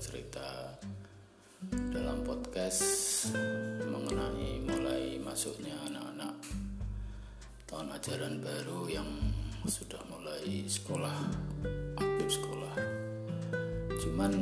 cerita 0.00 0.78
dalam 1.92 2.24
podcast 2.24 2.82
mengenai 3.84 4.62
mulai 4.64 5.20
masuknya 5.20 5.76
anak-anak 5.90 6.34
tahun 7.68 7.88
ajaran 7.96 8.34
baru 8.40 8.88
yang 8.88 9.10
sudah 9.68 10.00
mulai 10.08 10.64
sekolah 10.64 11.18
aktif 11.96 12.40
sekolah. 12.40 12.74
Cuman 14.00 14.32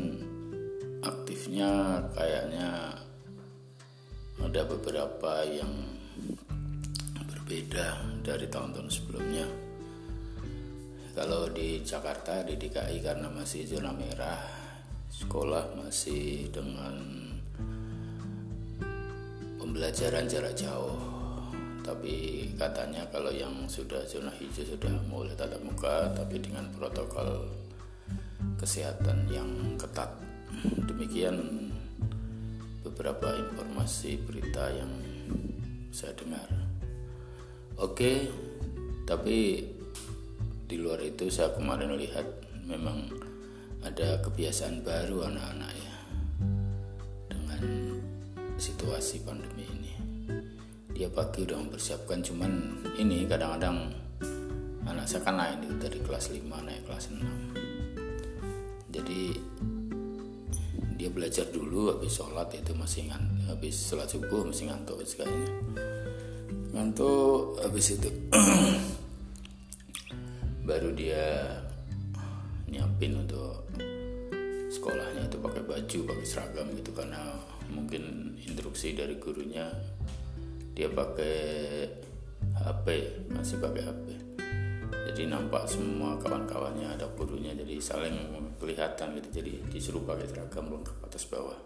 aktifnya 1.02 2.02
kayaknya 2.14 3.00
ada 4.40 4.62
beberapa 4.66 5.44
yang 5.46 5.72
berbeda 7.26 7.98
dari 8.22 8.46
tahun-tahun 8.46 8.90
sebelumnya. 8.90 9.46
Kalau 11.14 11.50
di 11.50 11.82
Jakarta 11.82 12.46
di 12.46 12.54
DKI 12.54 13.02
karena 13.02 13.28
masih 13.28 13.66
zona 13.66 13.90
merah 13.90 14.59
sekolah 15.10 15.74
masih 15.74 16.46
dengan 16.54 16.94
pembelajaran 19.58 20.30
jarak 20.30 20.54
jauh. 20.54 20.96
Tapi 21.82 22.46
katanya 22.54 23.02
kalau 23.10 23.34
yang 23.34 23.66
sudah 23.66 24.06
zona 24.06 24.30
hijau 24.38 24.62
sudah 24.62 24.94
mulai 25.10 25.34
tatap 25.34 25.58
muka 25.66 26.14
tapi 26.14 26.38
dengan 26.38 26.70
protokol 26.70 27.50
kesehatan 28.62 29.26
yang 29.26 29.50
ketat. 29.74 30.14
Demikian 30.86 31.38
beberapa 32.86 33.34
informasi 33.34 34.22
berita 34.22 34.70
yang 34.70 34.92
saya 35.90 36.14
dengar. 36.14 36.46
Oke 37.74 38.30
tapi 39.10 39.66
di 40.70 40.76
luar 40.78 41.02
itu 41.02 41.26
saya 41.26 41.50
kemarin 41.50 41.98
lihat 41.98 42.22
memang 42.70 43.10
ada 43.80 44.20
kebiasaan 44.20 44.84
baru 44.84 45.24
anak-anak 45.28 45.72
ya 45.72 45.96
dengan 47.32 47.62
situasi 48.60 49.24
pandemi 49.24 49.64
ini. 49.64 49.94
Dia 50.92 51.08
pagi 51.08 51.48
udah 51.48 51.56
mempersiapkan 51.56 52.20
cuman 52.20 52.52
ini 53.00 53.24
kadang-kadang 53.24 53.88
anak 54.90 55.06
saya 55.06 55.22
kan 55.22 55.38
lain 55.38 55.62
itu 55.64 55.74
dari 55.78 55.98
kelas 56.02 56.34
5 56.34 56.50
naik 56.50 56.82
kelas 56.84 57.04
6 57.14 58.90
jadi 58.90 59.22
dia 60.98 61.08
belajar 61.08 61.46
dulu 61.48 61.96
habis 61.96 62.18
sholat 62.18 62.50
itu 62.52 62.74
masih 62.76 63.08
ngantuk 63.08 63.46
habis 63.48 63.74
sholat 63.78 64.08
subuh 64.10 64.42
masih 64.44 64.68
ngantuk 64.68 65.00
sekalinya 65.06 65.54
ngantuk 66.74 67.56
habis 67.62 67.96
itu 67.96 68.10
baru 70.68 70.90
dia 70.92 71.56
nyiapin 72.70 73.18
untuk 73.18 73.66
sekolahnya 74.70 75.26
itu 75.26 75.38
pakai 75.42 75.62
baju 75.66 75.98
pakai 76.14 76.26
seragam 76.26 76.66
gitu. 76.78 76.94
Karena 76.94 77.36
mungkin 77.68 78.34
instruksi 78.38 78.94
dari 78.94 79.18
gurunya 79.18 79.68
dia 80.72 80.88
pakai 80.88 81.36
HP 82.56 82.86
masih 83.34 83.58
pakai 83.60 83.82
HP 83.84 84.30
jadi 85.10 85.26
nampak 85.26 85.66
semua 85.66 86.14
kawan-kawannya 86.22 86.96
ada 86.96 87.10
gurunya 87.18 87.50
jadi 87.50 87.82
saling 87.82 88.14
kelihatan 88.62 89.18
gitu. 89.18 89.42
Jadi 89.42 89.52
disuruh 89.68 90.06
pakai 90.06 90.30
seragam 90.30 90.70
lengkap 90.70 90.96
atas 91.02 91.26
bawah. 91.26 91.58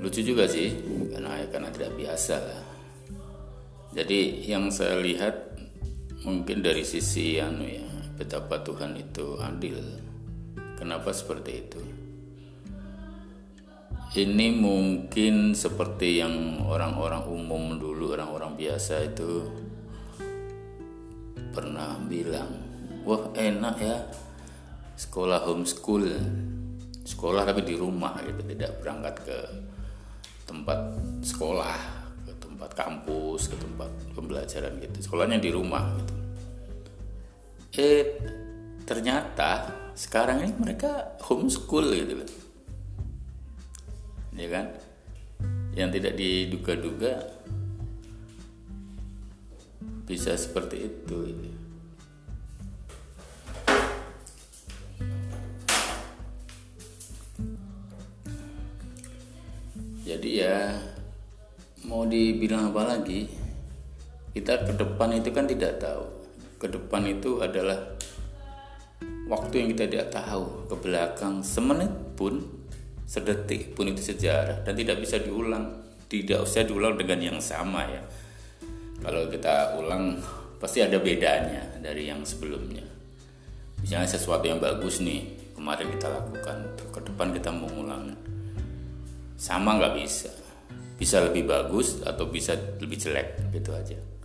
Lucu 0.00 0.24
juga 0.24 0.48
sih 0.48 0.72
karena 1.12 1.44
karena 1.52 1.68
tidak 1.68 1.92
biasa 2.00 2.36
lah. 2.40 2.64
Jadi 3.92 4.48
yang 4.48 4.72
saya 4.72 4.96
lihat 5.04 5.52
mungkin 6.24 6.64
dari 6.64 6.82
sisi 6.82 7.36
anu 7.38 7.68
ya 7.68 7.88
betapa 8.18 8.58
Tuhan 8.66 8.98
itu 8.98 9.38
adil. 9.38 9.78
Kenapa 10.74 11.14
seperti 11.14 11.52
itu? 11.54 11.82
Ini 14.18 14.58
mungkin 14.58 15.54
seperti 15.54 16.18
yang 16.18 16.66
orang-orang 16.66 17.22
umum 17.30 17.78
dulu 17.78 18.18
orang-orang 18.18 18.58
biasa 18.58 19.14
itu 19.14 19.46
pernah 21.54 21.98
bilang 22.08 22.50
wah 23.06 23.30
enak 23.38 23.76
ya 23.78 23.98
sekolah 24.98 25.46
homeschool. 25.46 26.10
Sekolah 27.06 27.46
tapi 27.46 27.64
di 27.64 27.78
rumah 27.78 28.18
gitu 28.20 28.42
tidak 28.44 28.82
berangkat 28.82 29.14
ke 29.22 29.38
tempat 30.44 30.78
sekolah 31.24 31.78
tempat 32.36 32.70
kampus 32.74 33.54
ke 33.54 33.56
tempat 33.56 33.90
pembelajaran 34.12 34.76
gitu. 34.82 34.96
Sekolahnya 35.04 35.38
di 35.38 35.50
rumah 35.52 35.84
gitu 36.00 36.17
eh 37.76 38.16
ternyata 38.88 39.68
sekarang 39.92 40.46
ini 40.46 40.54
mereka 40.56 41.18
homeschool 41.26 41.92
gitu 41.92 42.22
loh. 42.22 42.30
Ya 44.38 44.48
kan? 44.48 44.66
Yang 45.74 45.90
tidak 46.00 46.14
diduga-duga 46.16 47.12
bisa 50.08 50.32
seperti 50.38 50.88
itu 50.88 51.16
gitu. 51.28 51.68
jadi 60.08 60.30
ya 60.40 60.58
mau 61.86 62.08
dibilang 62.08 62.72
apa 62.72 62.96
lagi 62.96 63.28
kita 64.34 64.66
ke 64.66 64.72
depan 64.74 65.14
itu 65.14 65.30
kan 65.30 65.44
tidak 65.44 65.76
tahu 65.78 66.17
ke 66.58 66.66
depan 66.66 67.06
itu 67.06 67.38
adalah 67.38 67.78
waktu 69.30 69.62
yang 69.62 69.68
kita 69.72 69.84
tidak 69.86 70.08
tahu. 70.10 70.66
Ke 70.66 70.74
belakang 70.74 71.40
semenit 71.46 71.90
pun 72.18 72.42
sedetik 73.06 73.78
pun 73.78 73.88
itu 73.88 74.02
sejarah 74.02 74.66
dan 74.66 74.74
tidak 74.74 74.98
bisa 74.98 75.22
diulang. 75.22 75.86
Tidak 76.10 76.42
usah 76.42 76.66
diulang 76.66 76.98
dengan 76.98 77.22
yang 77.22 77.38
sama 77.38 77.86
ya. 77.86 78.02
Kalau 78.98 79.30
kita 79.30 79.78
ulang 79.78 80.18
pasti 80.58 80.82
ada 80.82 80.98
bedanya 80.98 81.78
dari 81.78 82.10
yang 82.10 82.26
sebelumnya. 82.26 82.82
Misalnya 83.78 84.10
sesuatu 84.10 84.42
yang 84.50 84.58
bagus 84.58 84.98
nih 84.98 85.54
kemarin 85.54 85.86
kita 85.94 86.10
lakukan 86.10 86.58
ke 86.90 87.00
depan 87.06 87.30
kita 87.30 87.54
mengulang 87.54 88.10
sama 89.38 89.78
nggak 89.78 89.94
bisa. 89.94 90.34
Bisa 90.98 91.22
lebih 91.22 91.46
bagus 91.46 92.02
atau 92.02 92.26
bisa 92.26 92.58
lebih 92.82 92.98
jelek 92.98 93.54
gitu 93.54 93.70
aja 93.70 94.17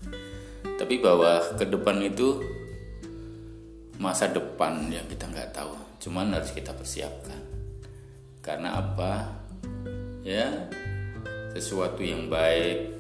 tapi 0.84 1.00
bahwa 1.00 1.40
ke 1.56 1.64
depan 1.64 1.96
itu 2.04 2.44
masa 4.04 4.28
depan 4.28 4.92
yang 4.92 5.08
kita 5.08 5.32
nggak 5.32 5.56
tahu. 5.56 5.72
Cuman 6.04 6.36
harus 6.36 6.52
kita 6.52 6.76
persiapkan. 6.76 7.40
Karena 8.44 8.76
apa? 8.84 9.32
Ya 10.28 10.68
sesuatu 11.56 12.04
yang 12.04 12.28
baik 12.28 13.00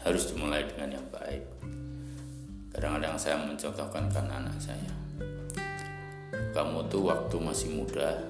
harus 0.00 0.32
dimulai 0.32 0.64
dengan 0.64 0.96
yang 0.96 1.06
baik. 1.12 1.44
Kadang-kadang 2.72 3.20
saya 3.20 3.36
mencontohkan 3.44 4.08
karena 4.08 4.40
anak 4.40 4.56
saya. 4.56 4.94
Kamu 6.56 6.88
tuh 6.88 7.12
waktu 7.12 7.36
masih 7.44 7.76
muda 7.76 8.24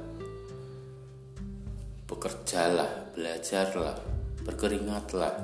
bekerjalah, 2.10 3.14
belajarlah, 3.14 3.94
berkeringatlah, 4.42 5.38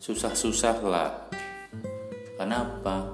susah-susahlah. 0.00 1.35
Kenapa? 2.46 3.10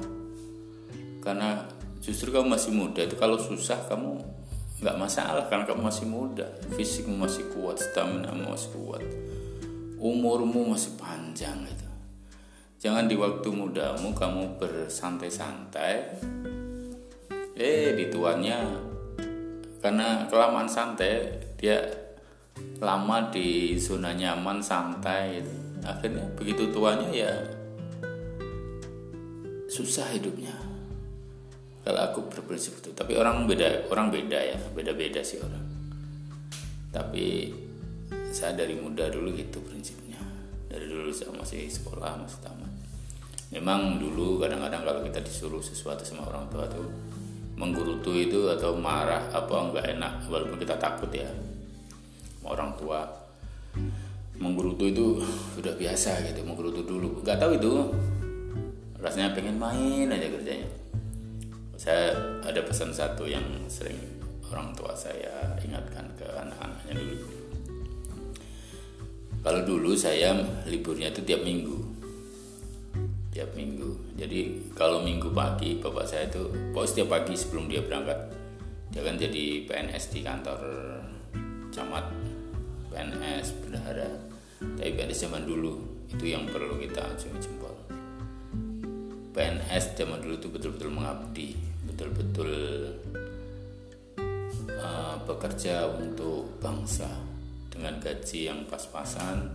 Karena 1.25 1.65
justru 2.04 2.28
kamu 2.28 2.52
masih 2.52 2.69
muda 2.69 3.00
itu 3.00 3.17
kalau 3.17 3.40
susah 3.40 3.81
kamu 3.88 4.20
nggak 4.84 5.00
masalah 5.00 5.49
karena 5.49 5.64
kamu 5.64 5.88
masih 5.88 6.05
muda, 6.05 6.52
fisikmu 6.76 7.17
masih 7.17 7.49
kuat, 7.56 7.81
stamina 7.81 8.29
masih 8.37 8.76
kuat, 8.76 9.00
umurmu 9.96 10.76
masih 10.76 10.93
panjang 11.00 11.64
itu. 11.64 11.88
Jangan 12.84 13.08
di 13.08 13.17
waktu 13.17 13.49
mudamu 13.49 14.12
kamu 14.12 14.61
bersantai-santai, 14.61 16.20
eh 17.56 17.96
di 17.96 18.12
tuannya 18.12 18.61
karena 19.81 20.28
kelamaan 20.28 20.69
santai 20.69 21.40
dia 21.56 21.88
lama 22.85 23.32
di 23.32 23.81
zona 23.81 24.12
nyaman 24.12 24.61
santai 24.61 25.40
akhirnya 25.88 26.28
begitu 26.37 26.69
tuanya 26.69 27.08
ya 27.08 27.62
susah 29.72 30.04
hidupnya. 30.12 30.52
Kalau 31.82 32.00
aku 32.04 32.28
berprinsip 32.28 32.76
itu. 32.84 32.92
Tapi 32.92 33.16
orang 33.16 33.48
beda 33.48 33.88
orang 33.88 34.12
beda 34.12 34.38
ya. 34.38 34.58
Beda 34.76 34.92
beda 34.92 35.24
sih 35.24 35.40
orang. 35.40 35.64
Tapi 36.92 37.48
saya 38.28 38.52
dari 38.52 38.76
muda 38.76 39.08
dulu 39.08 39.32
gitu 39.32 39.64
prinsipnya. 39.64 40.20
Dari 40.69 40.84
dulu 40.84 41.08
saya 41.08 41.32
masih 41.32 41.72
sekolah 41.72 42.20
masih 42.20 42.44
tamat. 42.44 42.72
Memang 43.52 43.96
dulu 43.96 44.36
kadang-kadang 44.36 44.84
kalau 44.84 45.00
kita 45.04 45.24
disuruh 45.24 45.64
sesuatu 45.64 46.04
sama 46.04 46.28
orang 46.28 46.48
tua 46.52 46.68
tuh 46.68 46.88
menggerutu 47.56 48.16
itu 48.16 48.48
atau 48.48 48.76
marah 48.76 49.28
apa 49.28 49.52
nggak 49.52 49.86
enak 49.96 50.12
walaupun 50.28 50.60
kita 50.60 50.76
takut 50.76 51.08
ya. 51.08 51.28
Orang 52.44 52.76
tua. 52.76 53.08
Menggerutu 54.36 54.90
itu 54.90 55.06
sudah 55.54 55.72
biasa 55.76 56.28
gitu 56.28 56.44
menggerutu 56.44 56.84
dulu. 56.84 57.25
Nggak 57.25 57.40
tahu 57.40 57.52
itu 57.56 57.72
rasanya 59.02 59.34
pengen 59.34 59.58
main 59.58 60.06
aja 60.06 60.31
kerjanya. 60.31 60.70
Saya 61.75 62.14
ada 62.46 62.62
pesan 62.62 62.94
satu 62.94 63.26
yang 63.26 63.43
sering 63.66 63.99
orang 64.46 64.70
tua 64.78 64.94
saya 64.94 65.58
ingatkan 65.58 66.06
ke 66.14 66.22
anak-anaknya 66.22 67.02
dulu. 67.02 67.16
Kalau 69.43 69.60
dulu 69.66 69.90
saya 69.99 70.38
liburnya 70.70 71.10
itu 71.10 71.26
tiap 71.26 71.43
minggu. 71.43 71.82
Tiap 73.34 73.50
minggu. 73.58 74.14
Jadi 74.14 74.70
kalau 74.78 75.02
minggu 75.02 75.34
pagi 75.34 75.82
bapak 75.82 76.06
saya 76.06 76.31
itu 76.31 76.46
pokoknya 76.70 76.90
setiap 76.94 77.08
pagi 77.10 77.34
sebelum 77.34 77.66
dia 77.66 77.82
berangkat 77.82 78.31
dia 78.94 79.02
kan 79.02 79.19
jadi 79.19 79.66
PNS 79.66 80.14
di 80.14 80.20
kantor 80.22 80.60
camat. 81.75 82.06
PNS 82.93 83.66
bendahara. 83.66 84.10
Tapi 84.62 84.94
PNS 84.94 85.26
zaman 85.26 85.43
dulu 85.43 86.06
itu 86.06 86.31
yang 86.31 86.46
perlu 86.46 86.78
kita 86.78 87.02
acungi 87.02 87.40
jempol 87.43 88.01
PNS 89.32 89.96
zaman 89.96 90.20
dulu 90.20 90.37
itu 90.37 90.49
betul-betul 90.52 90.90
mengabdi 90.93 91.56
betul-betul 91.88 92.52
uh, 94.79 95.17
bekerja 95.25 95.88
untuk 95.93 96.58
bangsa. 96.62 97.08
Dengan 97.73 97.96
gaji 97.96 98.52
yang 98.52 98.69
pas-pasan 98.69 99.49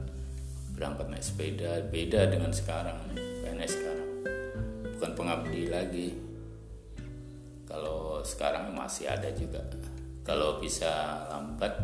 berangkat 0.73 1.05
naik 1.09 1.21
sepeda 1.21 1.85
beda 1.93 2.33
dengan 2.33 2.49
sekarang 2.49 2.97
PNS 3.13 3.71
sekarang. 3.77 4.09
Bukan 4.97 5.11
pengabdi 5.13 5.69
lagi. 5.69 6.09
Kalau 7.69 8.25
sekarang 8.25 8.73
masih 8.73 9.05
ada 9.05 9.29
juga. 9.37 9.61
Kalau 10.25 10.57
bisa 10.57 11.23
lambat 11.29 11.77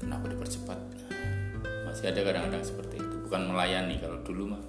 kenapa 0.00 0.32
dipercepat? 0.32 0.78
Masih 1.84 2.08
ada 2.08 2.20
kadang-kadang 2.24 2.64
seperti 2.64 2.96
itu. 2.96 3.16
Bukan 3.28 3.52
melayani 3.52 4.00
kalau 4.00 4.24
dulu 4.24 4.56
mah 4.56 4.62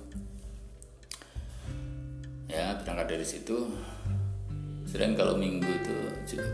dari 3.13 3.21
situ 3.21 3.69
sering 4.89 5.13
kalau 5.13 5.37
minggu 5.37 5.69
itu 5.69 5.95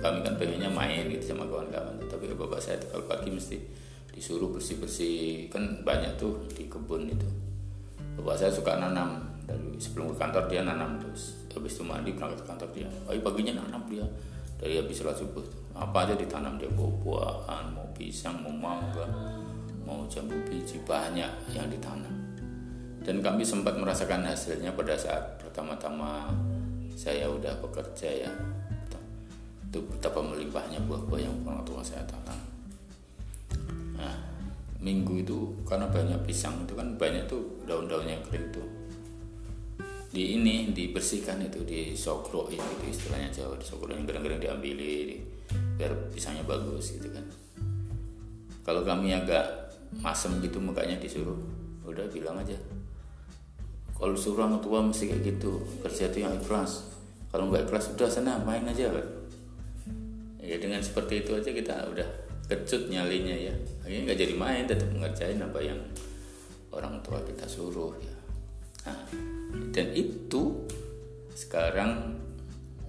kami 0.04 0.20
kan 0.28 0.36
pengennya 0.36 0.68
main 0.68 1.08
gitu 1.08 1.32
sama 1.32 1.48
kawan-kawan. 1.48 1.96
Tapi 2.04 2.36
bapak 2.36 2.60
saya 2.60 2.76
itu 2.76 2.92
kalau 2.92 3.08
pagi 3.08 3.32
mesti 3.32 3.58
disuruh 4.12 4.52
bersih-bersih. 4.52 5.48
Kan 5.48 5.88
banyak 5.88 6.20
tuh 6.20 6.36
di 6.52 6.68
kebun 6.68 7.08
itu. 7.08 7.28
Bapak 8.20 8.36
saya 8.36 8.52
suka 8.52 8.76
nanam. 8.76 9.24
Dari 9.48 9.80
sebelum 9.80 10.12
ke 10.12 10.16
kantor 10.20 10.52
dia 10.52 10.68
nanam 10.68 11.00
terus. 11.00 11.48
Habis 11.56 11.80
itu 11.80 11.84
mandi 11.88 12.12
berangkat 12.12 12.44
ke 12.44 12.46
kantor 12.52 12.70
dia. 12.76 12.90
Pagi 13.08 13.22
paginya 13.24 13.54
nanam 13.64 13.82
dia. 13.88 14.04
Dari 14.60 14.76
habis 14.76 15.00
sholat 15.00 15.16
subuh 15.16 15.46
apa 15.80 16.12
aja 16.12 16.14
ditanam 16.20 16.60
dia. 16.60 16.68
Mau 16.76 16.92
buahan 17.00 17.72
mau 17.72 17.88
pisang 17.96 18.36
mau 18.44 18.52
mangga 18.52 19.08
mau 19.88 20.06
jambu 20.06 20.38
biji 20.46 20.78
banyak 20.86 21.32
yang 21.56 21.66
ditanam 21.66 22.19
dan 23.04 23.24
kami 23.24 23.48
sempat 23.48 23.80
merasakan 23.80 24.28
hasilnya 24.28 24.76
pada 24.76 24.94
saat 25.00 25.40
pertama-tama 25.40 26.28
saya 27.00 27.32
udah 27.32 27.56
bekerja 27.64 28.28
ya. 28.28 28.32
Itu 29.70 29.86
betapa 29.86 30.20
melimpahnya 30.20 30.82
buah-buah 30.84 31.22
yang 31.22 31.36
orang 31.46 31.64
tua 31.64 31.80
saya 31.80 32.04
tanam. 32.04 32.40
Nah 33.96 34.16
minggu 34.84 35.24
itu 35.24 35.38
karena 35.64 35.88
banyak 35.88 36.20
pisang 36.28 36.64
itu 36.64 36.76
kan 36.76 36.96
banyak 37.00 37.24
tuh 37.30 37.64
daun-daunnya 37.64 38.20
kering 38.28 38.52
tuh. 38.52 38.68
Di 40.10 40.36
ini 40.42 40.74
dibersihkan 40.74 41.38
itu 41.46 41.62
di 41.64 41.94
sokroin 41.94 42.58
itu 42.58 42.86
istilahnya 42.90 43.30
Jawa 43.30 43.56
di 43.56 43.66
sokroin 43.66 44.04
gereng-gereng 44.10 44.42
diambil 44.42 44.76
biar 45.78 45.94
pisangnya 46.12 46.44
bagus 46.44 46.98
gitu 46.98 47.08
kan. 47.14 47.24
Kalau 48.66 48.82
kami 48.84 49.14
agak 49.14 49.46
masem 50.02 50.42
gitu 50.42 50.58
mukanya 50.62 50.98
disuruh 50.98 51.38
udah 51.86 52.06
bilang 52.14 52.38
aja 52.38 52.54
kalau 54.00 54.16
suruh 54.16 54.48
orang 54.48 54.64
tua 54.64 54.80
mesti 54.80 55.12
kayak 55.12 55.22
gitu 55.28 55.60
kerja 55.84 56.08
itu 56.08 56.24
yang 56.24 56.40
ikhlas. 56.40 56.88
Kalau 57.30 57.52
nggak 57.52 57.68
ikhlas 57.68 57.92
udah 57.94 58.08
sana 58.08 58.40
main 58.48 58.64
aja 58.64 58.90
ya 60.40 60.58
dengan 60.58 60.82
seperti 60.82 61.22
itu 61.22 61.36
aja 61.36 61.52
kita 61.52 61.76
udah 61.92 62.08
kecut 62.48 62.88
nyalinya 62.88 63.36
ya. 63.36 63.54
Akhirnya 63.84 64.10
nggak 64.10 64.20
jadi 64.24 64.34
main 64.40 64.64
tetap 64.66 64.90
mengerjain 64.96 65.38
apa 65.44 65.60
yang 65.60 65.78
orang 66.72 67.04
tua 67.04 67.20
kita 67.28 67.44
suruh 67.46 67.94
ya. 68.00 68.16
Nah, 68.88 69.04
dan 69.76 69.92
itu 69.92 70.64
sekarang 71.36 72.18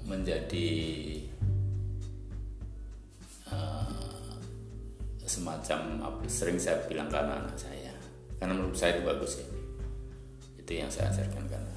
menjadi 0.07 0.71
uh, 3.51 4.39
semacam 5.27 6.07
apa 6.07 6.23
sering 6.31 6.57
saya 6.57 6.87
bilang 6.87 7.11
ke 7.11 7.19
anak-anak 7.19 7.59
saya. 7.59 7.93
Karena 8.39 8.57
menurut 8.57 8.79
saya 8.79 8.97
itu 8.97 9.05
bagus 9.05 9.43
ya 9.43 9.60
itu 10.71 10.79
yang 10.79 10.87
saya 10.87 11.11
ajarkan 11.11 11.51
karena 11.51 11.75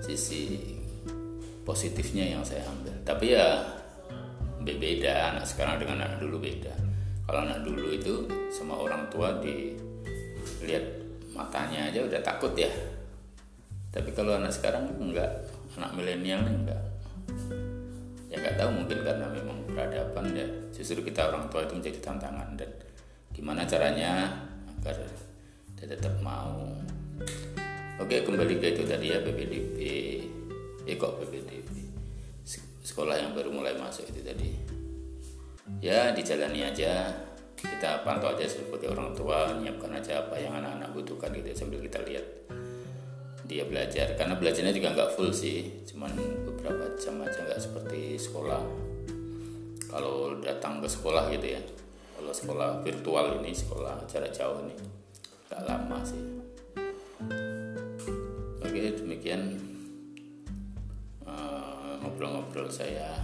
sisi 0.00 0.56
positifnya 1.68 2.32
yang 2.32 2.40
saya 2.40 2.64
ambil. 2.64 2.96
Tapi 3.04 3.36
ya 3.36 3.60
beda. 4.64 5.36
Anak 5.36 5.44
sekarang 5.44 5.76
dengan 5.76 6.08
anak 6.08 6.24
dulu 6.24 6.40
beda. 6.40 6.72
Kalau 7.28 7.44
anak 7.44 7.60
dulu 7.60 7.92
itu 7.92 8.24
sama 8.48 8.72
orang 8.80 9.04
tua 9.12 9.36
dilihat 9.36 10.80
matanya 11.36 11.92
aja 11.92 12.08
udah 12.08 12.24
takut 12.24 12.56
ya. 12.56 12.72
Tapi 13.92 14.08
kalau 14.16 14.40
anak 14.40 14.56
sekarang 14.56 14.88
enggak. 14.96 15.28
Anak 15.76 15.92
milenial 15.92 16.40
enggak. 16.40 16.80
Ya 18.32 18.40
nggak 18.40 18.56
tahu 18.56 18.80
mungkin 18.80 19.04
karena 19.04 19.28
memang 19.28 19.60
peradaban 19.76 20.32
ya. 20.32 20.48
Justru 20.72 21.04
kita 21.04 21.28
orang 21.28 21.52
tua 21.52 21.68
itu 21.68 21.76
menjadi 21.76 22.00
tantangan. 22.00 22.56
Dan 22.56 22.72
gimana 23.36 23.68
caranya 23.68 24.32
agar 24.80 25.27
dia 25.78 25.94
tetap 25.94 26.18
mau. 26.18 26.66
Oke 28.02 28.26
kembali 28.26 28.58
ke 28.58 28.66
itu 28.74 28.82
tadi 28.82 29.14
ya 29.14 29.22
PPDB 29.22 29.78
eh 30.86 30.96
kok 30.98 31.22
PPDB 31.22 31.70
sekolah 32.82 33.14
yang 33.14 33.30
baru 33.36 33.54
mulai 33.54 33.78
masuk 33.78 34.10
itu 34.10 34.26
tadi. 34.26 34.50
Ya 35.78 36.10
dijalani 36.10 36.66
aja. 36.66 37.14
Kita 37.58 38.06
pantau 38.06 38.30
aja 38.30 38.46
seperti 38.46 38.86
orang 38.86 39.18
tua 39.18 39.50
menyiapkan 39.50 39.90
aja 39.90 40.22
apa 40.22 40.38
yang 40.38 40.54
anak-anak 40.62 40.94
butuhkan 40.94 41.34
gitu 41.34 41.50
sambil 41.58 41.82
kita 41.82 42.02
lihat 42.06 42.26
dia 43.46 43.66
belajar. 43.66 44.14
Karena 44.18 44.38
belajarnya 44.38 44.74
juga 44.74 44.94
nggak 44.94 45.10
full 45.14 45.30
sih 45.30 45.86
cuman 45.90 46.10
beberapa 46.46 46.94
jam 46.98 47.22
aja 47.22 47.38
nggak 47.38 47.60
seperti 47.62 48.18
sekolah. 48.18 48.62
Kalau 49.90 50.38
datang 50.42 50.82
ke 50.82 50.88
sekolah 50.90 51.30
gitu 51.34 51.54
ya 51.54 51.62
kalau 52.18 52.34
sekolah 52.34 52.68
virtual 52.82 53.38
ini 53.38 53.54
sekolah 53.54 54.02
jarak 54.10 54.34
jauh 54.34 54.58
ini 54.66 54.74
gak 55.48 55.64
lama 55.64 55.98
sih. 56.04 56.24
Oke 58.60 58.92
demikian 59.00 59.56
uh, 61.24 61.96
ngobrol-ngobrol 62.04 62.68
saya. 62.68 63.16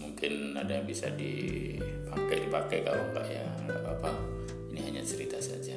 Mungkin 0.00 0.56
ada 0.56 0.80
yang 0.80 0.86
bisa 0.88 1.12
dipakai 1.12 2.48
dipakai 2.48 2.78
kalau 2.86 3.04
enggak 3.12 3.28
ya 3.28 3.46
nggak 3.68 3.80
apa-apa. 3.84 4.12
Ini 4.72 4.80
hanya 4.88 5.02
cerita 5.04 5.36
saja. 5.38 5.76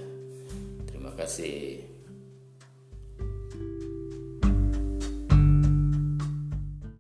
Terima 0.88 1.12
kasih 1.20 1.91